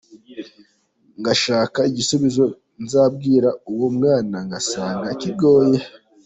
Ngashaka 1.19 1.79
igisubizo 1.89 2.43
nzabwira 2.83 3.49
uwo 3.71 3.87
mwana 3.97 4.37
ngasanga 4.47 5.07
kigoye. 5.21 5.79